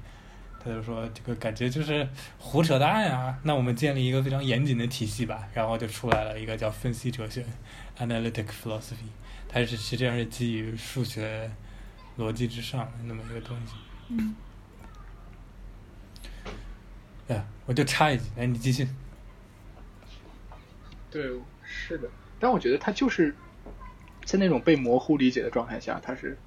[0.64, 3.38] 他就说这个感觉就是胡扯淡啊。
[3.44, 7.46] 那我们建立一个非常严谨的体系吧，然后就出来了一个叫分析哲学。
[8.00, 9.12] Analytic philosophy，
[9.50, 11.52] 它是实际上是基于数学
[12.18, 13.74] 逻辑之上的那么一个东西。
[14.08, 14.34] 嗯。
[17.28, 18.88] 哎，我就插一句，来你继续。
[21.12, 21.30] 对，
[21.64, 23.36] 是的，但我觉得它就是
[24.26, 26.38] 在那种被模糊理解的状态下，它是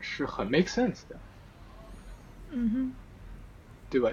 [0.00, 1.18] 是很 make sense 的。
[2.50, 2.92] 嗯哼。
[3.90, 4.12] 对吧？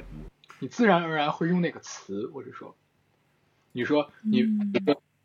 [0.59, 2.75] 你自然而然会用那个词，或者说，
[3.71, 4.41] 你说你。
[4.41, 4.73] 嗯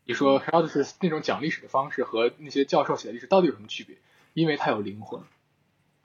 [0.05, 3.97] 你说 Herodotus 那种讲历史的方式和那些教授写的历史到底有什么区别？
[4.35, 5.23] 因为它有灵魂。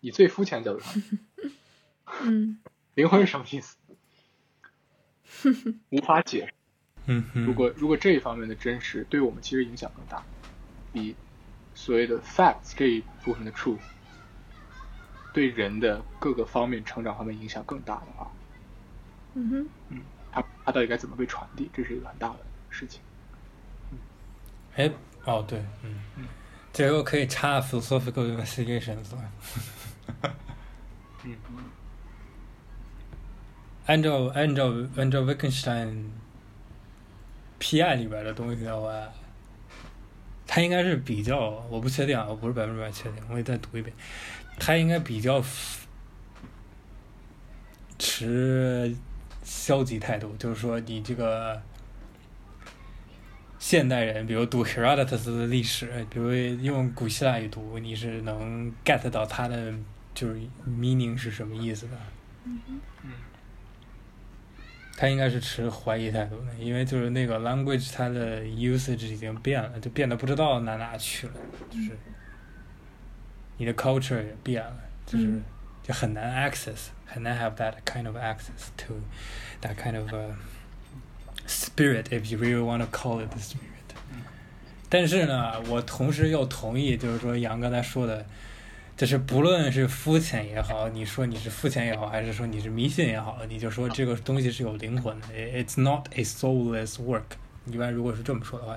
[0.02, 1.02] 你最肤浅的角度上，
[2.22, 2.60] 嗯，
[2.94, 3.76] 灵魂是什么意思？
[5.90, 6.54] 无法解释。
[7.08, 10.24] 嗯，如果如果这一方面的真实对我们其实影响更大，
[10.98, 11.16] 比
[11.76, 13.78] 所谓的 facts 这一部分的 truth
[15.34, 18.32] 对人的各个方面成长方面影响更大的话，
[19.36, 21.70] 嗯哼，嗯，它它到底该怎么被传递？
[21.72, 22.40] 这是一个很大的
[22.72, 23.00] 事情。
[24.76, 24.90] 哎，
[25.26, 26.26] 哦，对，嗯嗯，
[26.74, 29.32] 这个可以插 philosophical investigations 了。
[31.24, 31.36] 嗯，
[33.86, 36.06] 按照按照按照 Wittgenstein
[37.60, 37.96] P.I.
[37.96, 38.90] 里边的东西的话，
[40.48, 41.38] 他应该是比较，
[41.70, 43.94] 我不确定啊，我不是百分之百确定，我也再读一遍，
[44.58, 45.44] 他应该比较
[48.00, 48.96] 持
[49.44, 51.62] 消极态度，就是说你这个。
[53.60, 56.32] 现代人，比如读 Herodotus 的历史，比如
[56.64, 59.74] 用古希腊语读，你是能 get 到他的
[60.14, 61.98] 就是 meaning 是什么意思的。
[62.46, 62.60] 嗯
[65.00, 71.34] 他应该是持怀疑态度的，因为就是那个 language 它的 usage 已经变了，就变得不知道哪哪去了，
[71.70, 71.92] 就是
[73.58, 75.40] 你的 culture 也变了，就是
[75.84, 78.96] 就很难 access，很难 have that kind of access to
[79.62, 80.10] that kind of
[81.48, 83.62] spirit if you really want to call it the spirit。
[84.90, 88.26] 但是呢，我同时又同意，就是说杨刚才说的。
[88.98, 97.22] 就是不论是肤浅也好，你说你是肤浅也好，还是说你是迷信也好，你就说这个东西是有灵魂的，It's not a soulless work。
[97.68, 98.76] 一般如果是这么说的话，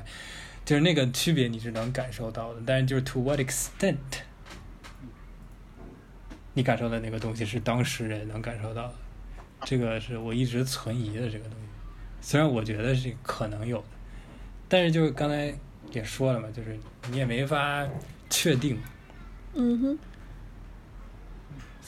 [0.66, 2.60] 就是那个区别你是能感受到的。
[2.66, 3.96] 但是就是 to what extent，
[6.52, 8.94] 你感受的那个东西是当事人能感受到的，
[9.64, 11.66] 这个是我一直存疑的这个东西。
[12.20, 13.84] 虽然我觉得是可能有的，
[14.68, 15.54] 但是就是刚才
[15.92, 16.78] 也说了嘛，就是
[17.10, 17.88] 你也没法
[18.28, 18.78] 确定。
[19.54, 19.98] 嗯哼。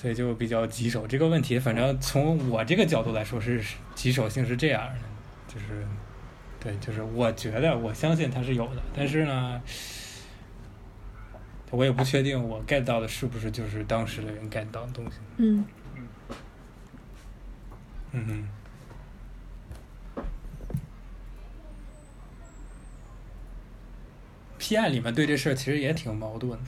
[0.02, 3.62] 所以就比较棘手这个问题，反正从我这个角度来说是
[3.94, 5.86] 棘手性是这样的，就是，
[6.58, 9.62] 对，就是我觉得我相信它是有的，但是呢，
[11.70, 15.18] 我也不确定我 get 到的是不是就是当时的人 get 到的东西。
[15.36, 15.64] 嗯。
[18.10, 18.48] 嗯哼。
[24.58, 24.88] P.I.
[24.88, 26.58] 里面对这事儿其实也挺矛盾的。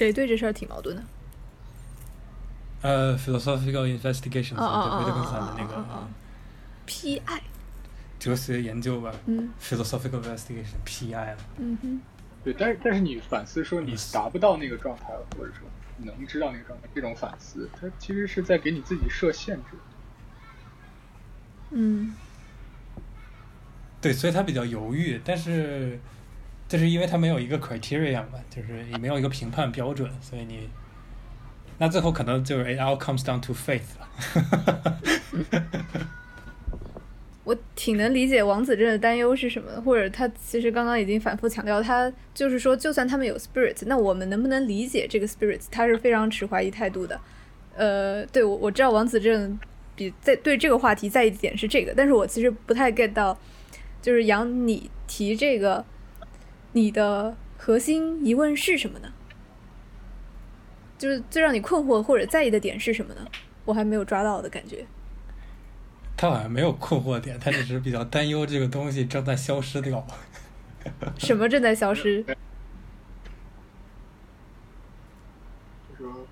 [0.00, 1.02] 谁对这事儿挺矛盾的？
[2.80, 5.84] 呃、uh,，philosophical investigation，哦哦维特根斯坦的那个
[6.86, 7.42] P.I.
[8.18, 9.12] 哲学研究吧。
[9.26, 9.50] 嗯。
[9.60, 11.34] philosophical investigation P.I.
[11.34, 11.38] 了。
[11.58, 12.00] 嗯哼。
[12.42, 19.76] 对，但是但是你反思说你达不到那个状态，或者说能知道那个状态，这种反思，它其实是在给你自己设限制。
[21.72, 22.14] 嗯。
[24.00, 26.00] 对，所以他比较犹豫，但是。
[26.70, 30.68] 就是因为它没有一个 criteria 嘛，就是也没有一个评判标准，所以你，
[31.78, 35.00] 那最后可能就是 it all comes down to faith 了。
[37.42, 45.60] 我挺能理解王子镇的担忧是什么，或者他其实刚刚已经反复强调，他就是说，就算他们有 spirit，那我们能不能理解这个 spirit？
[45.72, 47.20] 他是非常持怀疑态度的。
[47.74, 49.58] 呃，对，我我知道王子镇
[49.96, 53.36] 比在对这个话题在意点是这个，但是我其实不太 get 到，
[54.00, 55.84] 就是杨你提这个。
[56.72, 59.12] 你的核心疑问是什么呢？
[60.96, 63.26] 就是最让你困惑或者在意的点是什么呢？
[63.64, 64.86] 我还没有抓到的感觉。
[66.16, 70.06] 他好像没有困惑点，他只是比较担忧这个东西正在消失掉。
[71.18, 72.22] 什么正在消失？
[72.22, 72.34] 就
[75.96, 76.26] 说，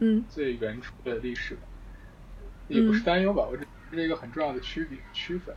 [0.00, 1.56] 嗯，最原初的历史，
[2.68, 3.44] 也不是担忧吧？
[3.44, 3.64] 我这
[3.96, 5.54] 是一个很重要的区别区分。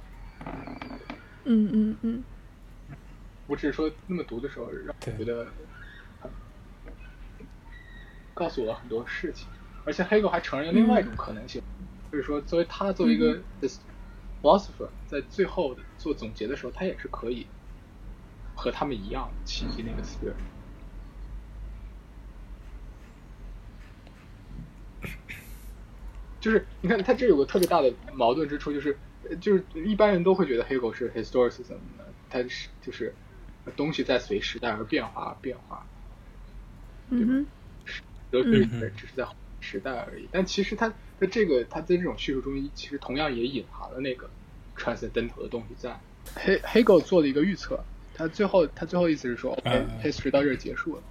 [1.46, 2.24] 嗯嗯嗯。
[3.45, 5.47] 我只是说，那么读的时候，让我觉得，
[8.34, 9.47] 告诉我了很多事情。
[9.86, 13.41] 而且黑狗还承认了另外一种可能性，嗯、就是说，作为他作为一个
[14.41, 17.45] philosopher，在最后的做总结的时候，他也是可以
[18.56, 20.36] 和他们一样企及那个 spirit。
[26.39, 28.97] 就是你看，他这有个特别大的矛盾之处，就是
[29.41, 33.13] 就是一般人都会觉得黑狗是 historicism 的，他是就是。
[33.71, 35.86] 东西在随时代而变化而变化，
[37.10, 37.45] 嗯哼，
[38.32, 39.26] 哲学只是在
[39.62, 40.23] 时代而已。
[40.23, 44.30] 嗯、但其实他在这个他在这种叙述中，其实同样也隐含了那个
[44.78, 45.99] transcendental 的东西在。
[46.36, 51.04] 黑黑狗做了一个预测，他最后他最后意思是说，OK，history、嗯、到这儿结束了。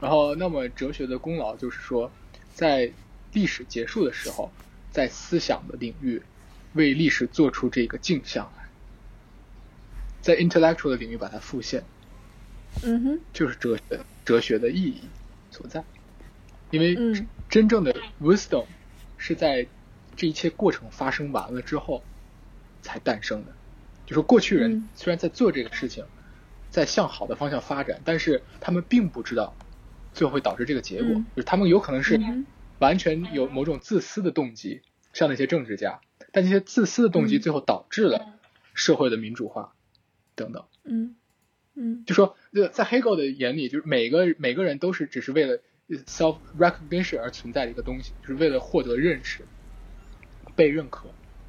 [0.00, 2.10] 然后，那么哲学的功劳就是说，
[2.54, 2.90] 在
[3.32, 4.50] 历史结束的时候，
[4.90, 6.22] 在思想的领域
[6.72, 8.50] 为历史做出这个镜像。
[10.20, 11.82] 在 intellectual 的领域把它复现，
[12.82, 15.00] 嗯哼，就是哲学哲学的意义
[15.50, 15.82] 所在，
[16.70, 16.96] 因为
[17.48, 18.66] 真正的 wisdom
[19.16, 19.66] 是在
[20.16, 22.02] 这一切过程发生完了之后
[22.82, 23.52] 才诞生的。
[24.06, 26.04] 就说过去人虽然在做这个事情，
[26.68, 29.56] 在向好的方向发展，但是他们并不知道
[30.12, 32.20] 最后会导致这个结果，就是他们有可能是
[32.78, 36.00] 完全有某种自私的动机，像那些政治家，
[36.32, 38.38] 但这些自私的动机最后导致了
[38.74, 39.74] 社会的民主化。
[40.34, 41.14] 等等，嗯
[41.74, 42.36] 嗯，就说，
[42.72, 45.60] 在黑狗的眼里，就是每个每个人都是只是为了
[46.06, 49.44] self recognition 而存在的一个东西，就是为了获得认识、
[50.56, 51.08] 被认可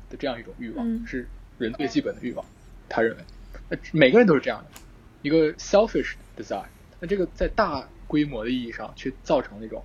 [0.09, 1.27] 的这样一种欲望，嗯、是
[1.57, 2.45] 人最基本的欲望。
[2.88, 3.23] 他认为，
[3.69, 4.79] 那每个人都是这样的，
[5.21, 6.65] 一个 selfish desire。
[6.99, 9.84] 那这个在大规模的意义上，却造成那种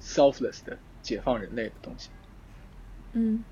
[0.00, 2.10] selfless 的解放人类的东西。
[3.12, 3.44] 嗯，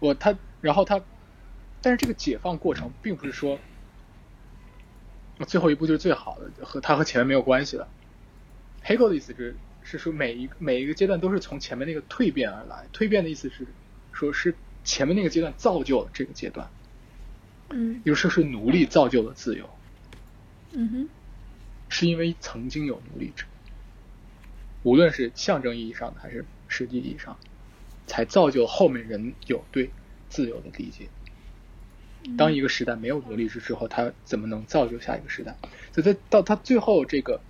[0.00, 1.02] 我他，然后他，
[1.84, 3.58] 但是这个解放过程并不是说，
[5.46, 7.86] 最后一步就是最好的，和它和前面没有关系的。
[8.82, 13.66] Hegel 的意思是是说每一每一个阶段都是从前面那个蜕变而来，蜕变的意思是
[14.12, 16.70] 说是前面那个阶段造就了这个阶段，
[17.68, 19.68] 嗯，比如说是奴隶造就了自由，
[20.72, 21.08] 嗯哼，
[21.90, 23.44] 是因为曾经有奴隶制，
[24.84, 27.36] 无论是象征意义上的还是实际意义上，
[28.06, 29.90] 才造就后面人有对
[30.30, 31.08] 自由的理解。
[32.36, 35.56] 当一个时代没有奴隶制之后，他怎么能造就下一个时代？
[35.92, 37.40] 所以，他到他最后这个。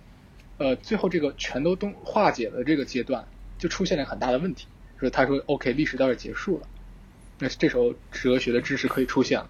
[0.57, 4.67] 呃，最后这个全都东化解的这个阶段，就出现了很大的问题。
[4.97, 6.67] 说他说，OK，历史到这结束了，
[7.39, 9.49] 那这时候哲学的知识可以出现了。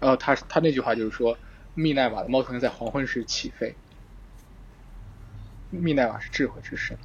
[0.00, 1.38] 然后他他那句话就是说，
[1.76, 3.76] 密奈瓦的猫头鹰在黄昏时起飞。
[5.70, 6.98] 密奈瓦是智慧之神，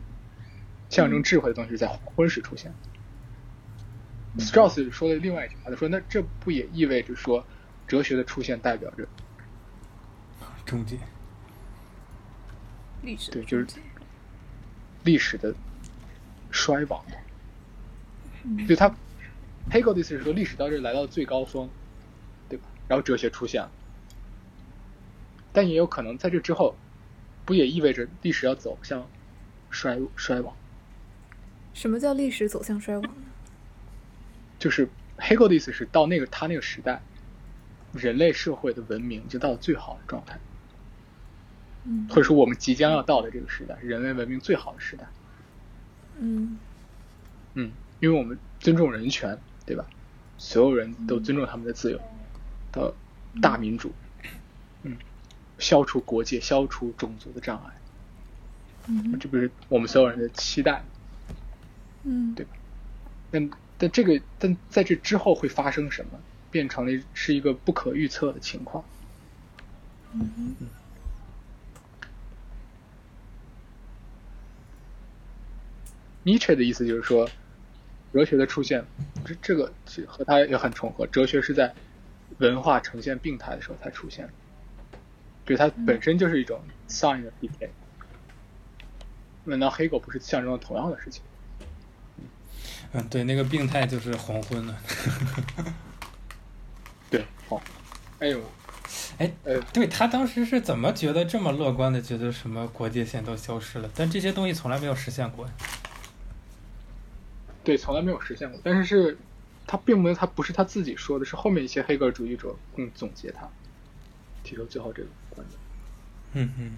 [0.89, 2.71] 象征智慧的东西是在黄昏时出现。
[2.71, 2.94] 斯
[4.37, 7.45] 特劳斯说了另外一句话，他说，那这不也意味着说，
[7.87, 9.07] 哲学的出现代表着
[10.65, 10.97] 终结？
[13.01, 13.67] 历史对，就是
[15.03, 15.53] 历史的
[16.51, 17.05] 衰亡。
[18.43, 18.89] 嗯、就他
[19.71, 21.69] ，Hegel 的意思是说，历史到这来到最高峰，
[22.49, 22.65] 对吧？
[22.87, 23.71] 然后哲学出现了，
[25.53, 26.75] 但也有可能在这之后，
[27.45, 29.07] 不也意味着历史要走向
[29.69, 30.55] 衰衰亡？
[31.73, 33.23] 什么叫历史走向衰亡呢？
[34.65, 34.89] 就是
[35.19, 36.99] Hegel 的意思是到那个他那个时代，
[37.93, 40.39] 人类社会的文明已经到了最好的状态。
[42.09, 45.05] 或者说，我们即将要到的这个时代，人类文明最好的时代。
[46.17, 46.57] 嗯
[47.53, 49.37] 嗯，因为我们尊重人权，
[49.67, 49.85] 对吧？
[50.39, 52.01] 所有人都尊重他们的自由，
[52.71, 52.91] 的
[53.39, 53.93] 大民主。
[54.81, 54.97] 嗯，
[55.59, 57.73] 消除国界，消除种族的障碍。
[58.87, 60.83] 嗯，这不是我们所有人的期待。
[62.01, 62.53] 嗯，对吧？
[63.29, 63.47] 但
[63.77, 66.19] 但这个但在这之后会发生什么？
[66.51, 68.85] 变成了是一个不可预测的情况。
[70.13, 70.67] 嗯嗯。
[76.23, 77.29] 尼采的意思就是说，
[78.13, 78.85] 哲学的出现，
[79.25, 79.69] 这这个
[80.07, 81.05] 和他也很重合。
[81.07, 81.75] 哲学是在
[82.37, 84.33] 文化呈现病态的时候才出现的，
[85.43, 87.67] 对，它本身就是一种 sign of decay。
[89.43, 91.21] 难道黑狗不是象征了同样的事情？
[92.97, 94.77] 嗯，对，那个病态就是黄昏了。
[97.11, 97.61] 对，好。
[98.19, 98.41] 哎呦，
[99.17, 105.45] 哎，呃，对他当时是怎么觉得这么乐观的，觉得什么国界线都消失了，但这些东西从来没有实现过。
[107.65, 108.57] 对，从来没有实现过。
[108.63, 109.17] 但是是，
[109.67, 113.45] 他并没有，他不是他自己说的，是后面一些黑格尔主义者更总结他，
[114.41, 115.59] 提出最后这个观点。
[116.31, 116.77] 嗯嗯。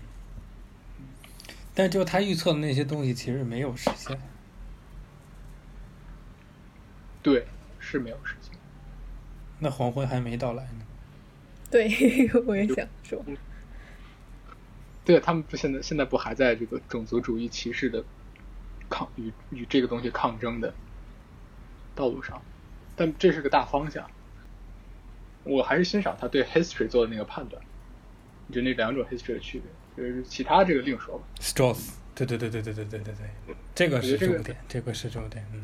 [1.75, 4.19] 但就他预测的那些东西，其实没有实现。
[7.31, 7.45] 对，
[7.79, 8.53] 是没有事情。
[9.59, 10.85] 那黄昏还没到来呢。
[11.69, 11.89] 对，
[12.47, 13.21] 我也想说。
[15.03, 18.03] 对，他们不现在现在不还在这个种族主义歧视的。
[18.89, 20.73] 抗与与这个东西抗争的
[21.93, 22.41] 道路上，
[22.95, 24.09] 但这是个大方向。
[25.43, 27.61] 我还是欣赏他对 history 做的那个判断，
[28.49, 31.25] 就那两种 history 的区别，就是其他这个另说吧。
[31.41, 33.13] Strauss，对对对对对对对对
[33.45, 35.63] 对，这个是重点，这个是重点，嗯。